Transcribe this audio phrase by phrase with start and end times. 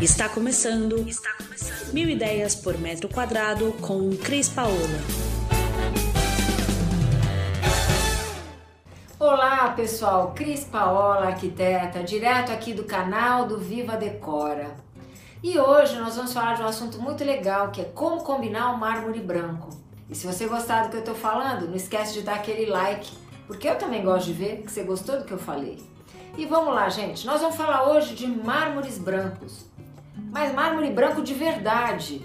[0.00, 1.08] Está começando.
[1.08, 1.92] Está começando.
[1.92, 4.76] Mil ideias por metro quadrado com Cris Paola.
[9.18, 14.76] Olá pessoal, Cris Paola, arquiteta, direto aqui do canal do Viva Decora.
[15.42, 18.78] E hoje nós vamos falar de um assunto muito legal que é como combinar o
[18.78, 19.70] mármore branco.
[20.08, 23.10] E se você gostar do que eu estou falando, não esquece de dar aquele like,
[23.48, 25.82] porque eu também gosto de ver que você gostou do que eu falei.
[26.36, 29.67] E vamos lá, gente, nós vamos falar hoje de mármores brancos
[30.30, 32.24] mas mármore branco de verdade.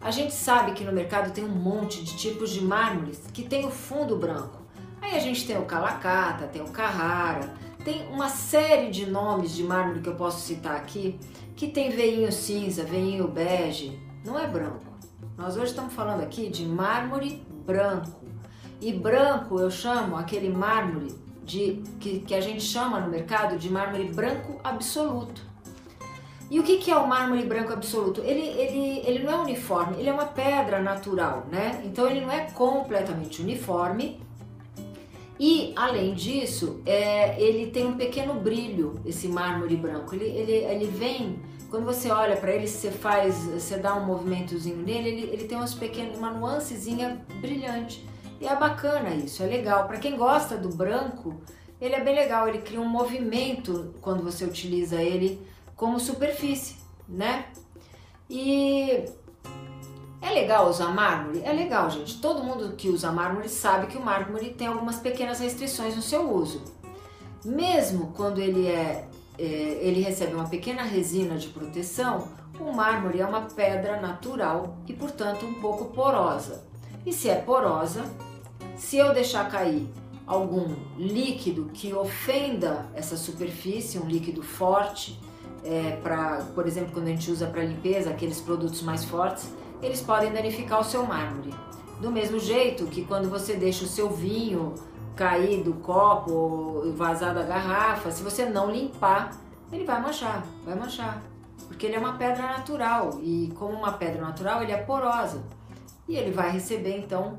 [0.00, 3.66] A gente sabe que no mercado tem um monte de tipos de mármores que tem
[3.66, 4.62] o fundo branco.
[5.00, 9.62] Aí a gente tem o Calacata, tem o Carrara, tem uma série de nomes de
[9.62, 11.18] mármore que eu posso citar aqui,
[11.56, 14.86] que tem veinho cinza, veinho bege, não é branco.
[15.36, 18.24] Nós hoje estamos falando aqui de mármore branco.
[18.80, 23.70] E branco eu chamo aquele mármore de, que, que a gente chama no mercado de
[23.70, 25.42] mármore branco absoluto.
[26.50, 28.22] E o que, é o mármore branco absoluto?
[28.22, 31.82] Ele, ele, ele não é uniforme, ele é uma pedra natural, né?
[31.84, 34.18] Então ele não é completamente uniforme.
[35.38, 40.14] E além disso, é, ele tem um pequeno brilho, esse mármore branco.
[40.14, 41.38] Ele, ele, ele vem,
[41.70, 45.56] quando você olha para ele, você faz, você dá um movimentozinho nele, ele, ele tem
[45.56, 48.08] umas pequenas, uma nuancezinha brilhante.
[48.40, 49.86] E é bacana isso, é legal.
[49.86, 51.34] Para quem gosta do branco,
[51.78, 52.48] ele é bem legal.
[52.48, 55.46] Ele cria um movimento quando você utiliza ele
[55.78, 56.76] como superfície,
[57.08, 57.46] né?
[58.28, 59.04] E
[60.20, 61.40] é legal usar mármore?
[61.44, 62.20] É legal, gente.
[62.20, 66.30] Todo mundo que usa mármore sabe que o mármore tem algumas pequenas restrições no seu
[66.30, 66.62] uso.
[67.44, 73.26] Mesmo quando ele é, é ele recebe uma pequena resina de proteção, o mármore é
[73.26, 76.66] uma pedra natural e, portanto, um pouco porosa.
[77.06, 78.04] E se é porosa,
[78.76, 79.88] se eu deixar cair
[80.26, 85.18] algum líquido que ofenda essa superfície, um líquido forte,
[85.68, 89.52] é, para, por exemplo, quando a gente usa para limpeza, aqueles produtos mais fortes,
[89.82, 91.54] eles podem danificar o seu mármore.
[92.00, 94.74] Do mesmo jeito que quando você deixa o seu vinho
[95.14, 99.36] cair do copo ou vazar da garrafa, se você não limpar,
[99.70, 101.22] ele vai manchar, vai manchar.
[101.66, 105.42] Porque ele é uma pedra natural e como uma pedra natural, ele é porosa.
[106.08, 107.36] E ele vai receber então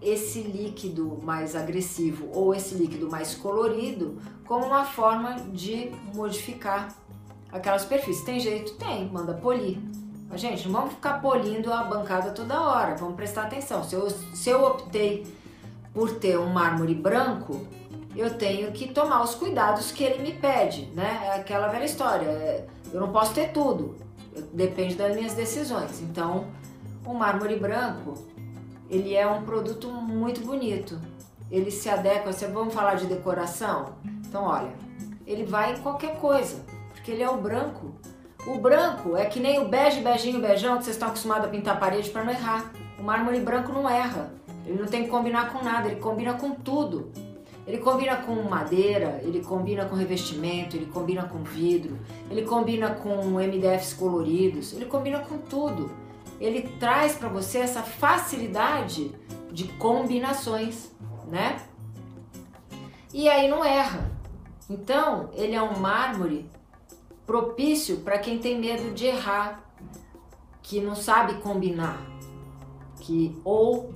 [0.00, 6.94] esse líquido mais agressivo ou esse líquido mais colorido como uma forma de modificar
[7.52, 8.24] aquela superfície.
[8.24, 8.74] Tem jeito?
[8.74, 9.78] Tem, manda polir.
[10.28, 13.82] Mas, gente, não vamos ficar polindo a bancada toda hora, vamos prestar atenção.
[13.82, 15.26] Se eu, se eu optei
[15.94, 17.66] por ter um mármore branco,
[18.14, 21.22] eu tenho que tomar os cuidados que ele me pede, né?
[21.24, 23.96] É aquela velha história, é, eu não posso ter tudo,
[24.52, 26.02] depende das minhas decisões.
[26.02, 26.46] Então,
[27.06, 28.14] o mármore branco,
[28.90, 31.00] ele é um produto muito bonito.
[31.50, 33.94] Ele se adequa, vamos falar de decoração,
[34.26, 34.74] então olha,
[35.26, 36.62] ele vai em qualquer coisa
[37.08, 37.94] porque ele é o branco.
[38.46, 41.76] O branco é que nem o bege, beijinho, beijão que vocês estão acostumados a pintar
[41.76, 42.70] a parede para não errar.
[42.98, 44.30] O mármore branco não erra.
[44.66, 47.10] Ele não tem que combinar com nada, ele combina com tudo.
[47.66, 51.98] Ele combina com madeira, ele combina com revestimento, ele combina com vidro,
[52.30, 55.90] ele combina com MDFs coloridos, ele combina com tudo.
[56.38, 59.14] Ele traz para você essa facilidade
[59.50, 60.90] de combinações,
[61.26, 61.58] né?
[63.14, 64.10] E aí não erra.
[64.68, 66.46] Então, ele é um mármore
[67.28, 69.62] propício para quem tem medo de errar,
[70.62, 72.00] que não sabe combinar,
[73.00, 73.92] que ou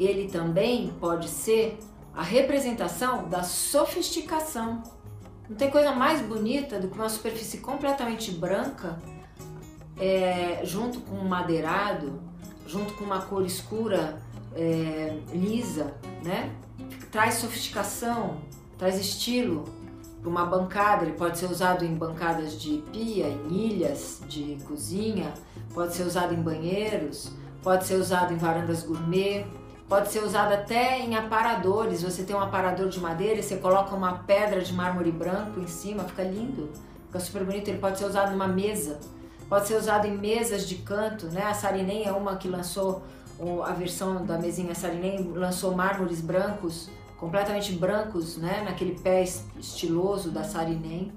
[0.00, 1.78] ele também pode ser
[2.14, 4.82] a representação da sofisticação.
[5.46, 8.98] Não tem coisa mais bonita do que uma superfície completamente branca,
[10.00, 12.18] é, junto com um madeirado,
[12.66, 14.22] junto com uma cor escura
[14.54, 15.94] é, lisa,
[16.24, 16.50] né?
[17.10, 18.38] Traz sofisticação,
[18.78, 19.64] traz estilo,
[20.22, 25.34] para uma bancada, ele pode ser usado em bancadas de pia, em ilhas de cozinha,
[25.74, 29.44] pode ser usado em banheiros, pode ser usado em varandas gourmet,
[29.88, 32.04] pode ser usado até em aparadores.
[32.04, 35.66] Você tem um aparador de madeira e você coloca uma pedra de mármore branco em
[35.66, 36.70] cima, fica lindo,
[37.06, 37.66] fica super bonito.
[37.66, 39.00] Ele pode ser usado numa mesa,
[39.48, 41.42] pode ser usado em mesas de canto, né?
[41.42, 43.02] A Sarinem é uma que lançou
[43.64, 46.88] a versão da mesinha Sarinem lançou mármores brancos
[47.22, 49.22] completamente brancos, né, naquele pé
[49.56, 51.12] estiloso da Sarinem.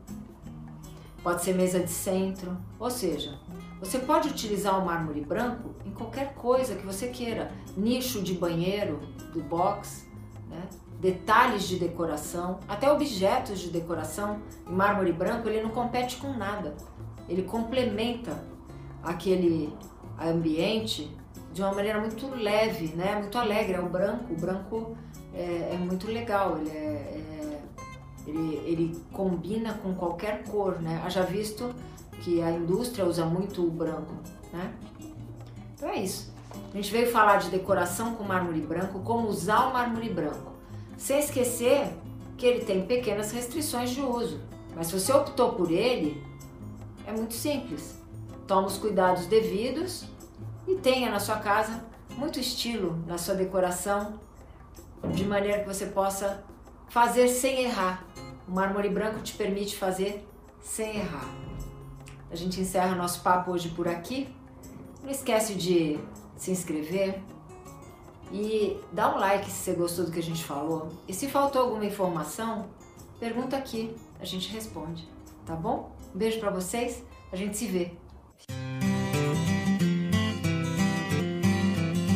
[1.24, 3.40] Pode ser mesa de centro, ou seja,
[3.80, 9.00] você pode utilizar o mármore branco em qualquer coisa que você queira, nicho de banheiro,
[9.34, 10.07] do box,
[10.48, 10.62] né?
[11.02, 16.75] detalhes de decoração, até objetos de decoração em mármore branco, ele não compete com nada.
[17.28, 18.46] Ele complementa
[19.02, 19.74] aquele
[20.22, 21.12] ambiente
[21.52, 23.16] de uma maneira muito leve, né?
[23.16, 23.74] Muito alegre.
[23.74, 24.96] É o branco, o branco
[25.35, 27.61] é, é muito legal, ele, é, é,
[28.25, 31.01] ele, ele, combina com qualquer cor, né?
[31.05, 31.73] Haja visto
[32.21, 34.13] que a indústria usa muito o branco,
[34.51, 34.73] né?
[35.75, 36.33] Então é isso.
[36.73, 40.53] A gente veio falar de decoração com mármore branco, como usar o mármore branco,
[40.97, 41.93] sem esquecer
[42.37, 44.39] que ele tem pequenas restrições de uso.
[44.75, 46.23] Mas se você optou por ele,
[47.05, 47.95] é muito simples.
[48.47, 50.05] Toma os cuidados devidos
[50.67, 51.83] e tenha na sua casa
[52.17, 54.13] muito estilo na sua decoração,
[55.13, 56.44] de maneira que você possa
[56.90, 58.06] fazer sem errar.
[58.48, 60.28] O mármore branco te permite fazer
[60.62, 61.30] sem errar.
[62.31, 64.28] A gente encerra nosso papo hoje por aqui.
[65.04, 66.00] Não esquece de
[66.36, 67.22] se inscrever
[68.31, 70.90] e dá um like se você gostou do que a gente falou.
[71.07, 72.66] E se faltou alguma informação,
[73.19, 75.07] pergunta aqui, a gente responde,
[75.46, 75.92] tá bom?
[76.13, 77.92] Um beijo para vocês, a gente se vê.